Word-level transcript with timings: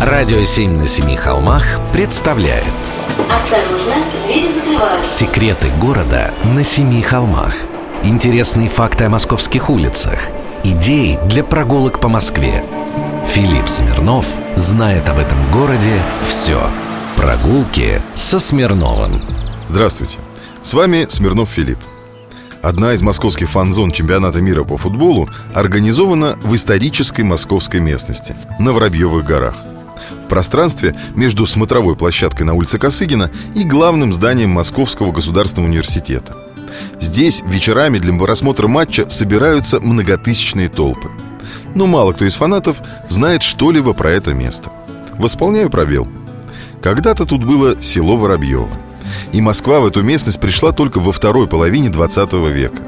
Радио 0.00 0.44
«Семь 0.44 0.76
на 0.76 0.86
семи 0.86 1.16
холмах» 1.16 1.64
представляет. 1.92 2.62
Осторожно, 3.28 3.96
двери 4.24 4.52
закрываются. 4.54 5.18
Секреты 5.18 5.68
города 5.80 6.32
на 6.44 6.62
семи 6.62 7.02
холмах. 7.02 7.52
Интересные 8.04 8.68
факты 8.68 9.04
о 9.04 9.08
московских 9.08 9.68
улицах. 9.68 10.20
Идеи 10.62 11.18
для 11.28 11.42
прогулок 11.42 11.98
по 11.98 12.06
Москве. 12.06 12.64
Филипп 13.26 13.68
Смирнов 13.68 14.24
знает 14.54 15.08
об 15.08 15.18
этом 15.18 15.38
городе 15.50 16.00
все 16.24 16.60
Прогулки 17.16 18.00
со 18.14 18.38
Смирновым. 18.38 19.20
Здравствуйте, 19.68 20.18
с 20.62 20.74
вами 20.74 21.06
Смирнов 21.10 21.50
Филипп. 21.50 21.78
Одна 22.62 22.92
из 22.92 23.02
московских 23.02 23.50
фан-зон 23.50 23.90
чемпионата 23.90 24.40
мира 24.40 24.62
по 24.62 24.76
футболу 24.76 25.28
организована 25.54 26.38
в 26.40 26.54
исторической 26.54 27.22
московской 27.22 27.80
местности, 27.80 28.36
на 28.60 28.72
Воробьевых 28.72 29.24
горах. 29.24 29.56
В 30.24 30.28
пространстве 30.28 30.96
между 31.14 31.46
смотровой 31.46 31.96
площадкой 31.96 32.42
на 32.42 32.54
улице 32.54 32.78
Косыгина 32.78 33.30
и 33.54 33.64
главным 33.64 34.12
зданием 34.12 34.50
Московского 34.50 35.12
государственного 35.12 35.68
университета. 35.68 36.36
Здесь 37.00 37.42
вечерами 37.46 37.98
для 37.98 38.12
просмотра 38.14 38.68
матча 38.68 39.08
собираются 39.08 39.80
многотысячные 39.80 40.68
толпы. 40.68 41.08
Но 41.74 41.86
мало 41.86 42.12
кто 42.12 42.24
из 42.24 42.34
фанатов 42.34 42.80
знает 43.08 43.42
что-либо 43.42 43.92
про 43.92 44.10
это 44.10 44.34
место. 44.34 44.70
Восполняю 45.18 45.70
пробел. 45.70 46.08
Когда-то 46.82 47.26
тут 47.26 47.44
было 47.44 47.80
село 47.82 48.16
Воробьево– 48.16 48.68
и 49.32 49.40
Москва 49.40 49.80
в 49.80 49.86
эту 49.86 50.02
местность 50.02 50.40
пришла 50.40 50.72
только 50.72 51.00
во 51.00 51.12
второй 51.12 51.46
половине 51.46 51.90
20 51.90 52.32
века. 52.50 52.82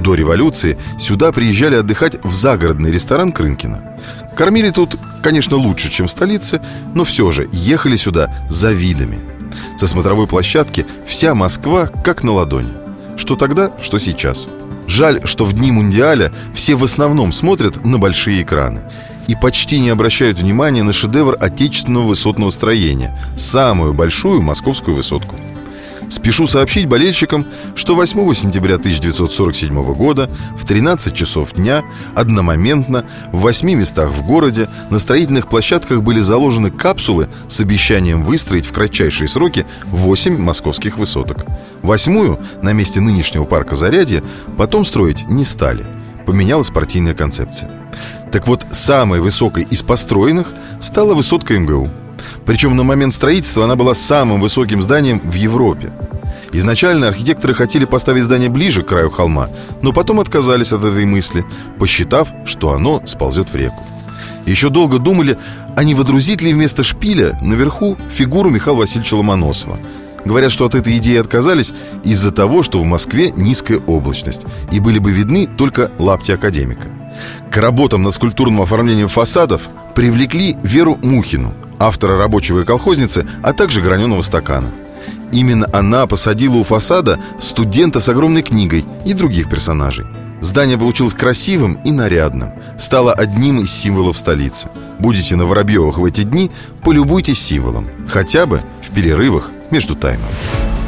До 0.00 0.14
революции 0.14 0.78
сюда 0.98 1.30
приезжали 1.30 1.74
отдыхать 1.74 2.16
в 2.24 2.32
загородный 2.34 2.90
ресторан 2.90 3.32
Крынкина. 3.32 3.98
Кормили 4.34 4.70
тут, 4.70 4.96
конечно, 5.22 5.56
лучше, 5.58 5.90
чем 5.90 6.06
в 6.06 6.10
столице, 6.10 6.62
но 6.94 7.04
все 7.04 7.30
же 7.30 7.48
ехали 7.52 7.96
сюда 7.96 8.34
за 8.48 8.72
видами. 8.72 9.20
Со 9.76 9.86
смотровой 9.86 10.26
площадки 10.26 10.86
вся 11.06 11.34
Москва 11.34 11.86
как 11.86 12.22
на 12.22 12.32
ладони. 12.32 12.72
Что 13.16 13.36
тогда, 13.36 13.72
что 13.82 13.98
сейчас. 13.98 14.46
Жаль, 14.86 15.20
что 15.24 15.44
в 15.44 15.52
дни 15.52 15.70
Мундиаля 15.70 16.32
все 16.54 16.76
в 16.76 16.84
основном 16.84 17.32
смотрят 17.32 17.84
на 17.84 17.98
большие 17.98 18.42
экраны 18.42 18.82
и 19.26 19.34
почти 19.34 19.78
не 19.80 19.90
обращают 19.90 20.38
внимания 20.38 20.82
на 20.82 20.94
шедевр 20.94 21.36
отечественного 21.38 22.06
высотного 22.06 22.48
строения, 22.48 23.16
самую 23.36 23.92
большую 23.92 24.40
московскую 24.40 24.96
высотку– 24.96 25.36
Спешу 26.10 26.48
сообщить 26.48 26.86
болельщикам, 26.86 27.46
что 27.76 27.94
8 27.94 28.34
сентября 28.34 28.74
1947 28.74 29.94
года 29.94 30.28
в 30.58 30.66
13 30.66 31.14
часов 31.14 31.52
дня 31.54 31.84
одномоментно 32.16 33.04
в 33.30 33.38
8 33.38 33.72
местах 33.74 34.10
в 34.10 34.26
городе 34.26 34.68
на 34.90 34.98
строительных 34.98 35.48
площадках 35.48 36.02
были 36.02 36.18
заложены 36.18 36.72
капсулы 36.72 37.28
с 37.46 37.60
обещанием 37.60 38.24
выстроить 38.24 38.66
в 38.66 38.72
кратчайшие 38.72 39.28
сроки 39.28 39.66
8 39.84 40.36
московских 40.36 40.98
высоток. 40.98 41.46
Восьмую 41.82 42.40
на 42.60 42.72
месте 42.72 43.00
нынешнего 43.00 43.44
парка 43.44 43.76
Зарядье 43.76 44.24
потом 44.58 44.84
строить 44.84 45.28
не 45.28 45.44
стали. 45.44 45.86
Поменялась 46.26 46.70
партийная 46.70 47.14
концепция. 47.14 47.70
Так 48.32 48.48
вот, 48.48 48.66
самой 48.72 49.20
высокой 49.20 49.62
из 49.62 49.82
построенных 49.82 50.54
стала 50.80 51.14
высотка 51.14 51.56
МГУ– 51.56 51.88
причем 52.46 52.76
на 52.76 52.82
момент 52.82 53.14
строительства 53.14 53.64
она 53.64 53.76
была 53.76 53.94
самым 53.94 54.40
высоким 54.40 54.82
зданием 54.82 55.20
в 55.20 55.34
Европе. 55.34 55.92
Изначально 56.52 57.08
архитекторы 57.08 57.54
хотели 57.54 57.84
поставить 57.84 58.24
здание 58.24 58.48
ближе 58.48 58.82
к 58.82 58.88
краю 58.88 59.10
холма, 59.10 59.48
но 59.82 59.92
потом 59.92 60.18
отказались 60.18 60.72
от 60.72 60.84
этой 60.84 61.06
мысли, 61.06 61.44
посчитав, 61.78 62.28
что 62.44 62.72
оно 62.72 63.02
сползет 63.06 63.52
в 63.52 63.56
реку. 63.56 63.84
Еще 64.46 64.68
долго 64.68 64.98
думали, 64.98 65.38
а 65.76 65.84
не 65.84 65.94
водрузить 65.94 66.42
ли 66.42 66.52
вместо 66.52 66.82
шпиля 66.82 67.38
наверху 67.40 67.96
фигуру 68.08 68.50
Михаила 68.50 68.78
Васильевича 68.78 69.14
Ломоносова. 69.14 69.78
Говорят, 70.24 70.50
что 70.50 70.66
от 70.66 70.74
этой 70.74 70.98
идеи 70.98 71.18
отказались 71.18 71.72
из-за 72.04 72.30
того, 72.32 72.62
что 72.62 72.80
в 72.80 72.84
Москве 72.84 73.30
низкая 73.30 73.78
облачность, 73.78 74.46
и 74.70 74.80
были 74.80 74.98
бы 74.98 75.12
видны 75.12 75.46
только 75.46 75.90
лапти 75.98 76.32
академика. 76.32 76.88
К 77.50 77.56
работам 77.58 78.02
над 78.02 78.12
скульптурным 78.12 78.60
оформлением 78.60 79.08
фасадов 79.08 79.68
привлекли 79.94 80.56
Веру 80.62 80.98
Мухину, 81.02 81.54
автора 81.80 82.16
рабочего 82.18 82.60
и 82.60 82.64
колхозницы, 82.64 83.26
а 83.42 83.52
также 83.52 83.80
граненого 83.80 84.22
стакана. 84.22 84.70
Именно 85.32 85.66
она 85.72 86.06
посадила 86.06 86.56
у 86.56 86.62
фасада 86.62 87.18
студента 87.40 87.98
с 88.00 88.08
огромной 88.08 88.42
книгой 88.42 88.84
и 89.04 89.14
других 89.14 89.48
персонажей. 89.48 90.06
Здание 90.40 90.78
получилось 90.78 91.14
красивым 91.14 91.74
и 91.84 91.90
нарядным, 91.90 92.52
стало 92.78 93.12
одним 93.12 93.60
из 93.60 93.70
символов 93.72 94.16
столицы. 94.16 94.70
Будете 94.98 95.36
на 95.36 95.44
Воробьевых 95.44 95.98
в 95.98 96.04
эти 96.04 96.22
дни, 96.22 96.50
полюбуйтесь 96.82 97.40
символом, 97.40 97.88
хотя 98.08 98.46
бы 98.46 98.62
в 98.82 98.90
перерывах 98.90 99.50
между 99.70 99.94
таймом. 99.94 100.28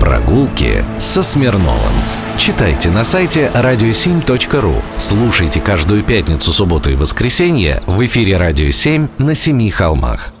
Прогулки 0.00 0.84
со 1.00 1.22
Смирновым. 1.22 1.92
Читайте 2.36 2.90
на 2.90 3.04
сайте 3.04 3.50
radio7.ru. 3.54 4.74
Слушайте 4.96 5.60
каждую 5.60 6.04
пятницу, 6.04 6.52
субботу 6.52 6.90
и 6.90 6.94
воскресенье 6.94 7.82
в 7.86 8.04
эфире 8.04 8.36
«Радио 8.36 8.68
7» 8.68 9.08
на 9.18 9.34
Семи 9.34 9.70
холмах. 9.70 10.32